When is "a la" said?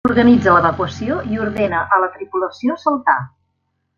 1.97-2.09